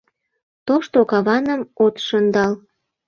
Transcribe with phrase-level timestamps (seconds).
[0.67, 2.53] Тошто каваным от шындал.